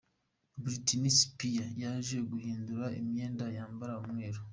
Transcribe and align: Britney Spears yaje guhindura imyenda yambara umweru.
Britney 0.63 1.11
Spears 1.19 1.73
yaje 1.83 2.17
guhindura 2.29 2.85
imyenda 2.99 3.45
yambara 3.57 3.93
umweru. 4.03 4.39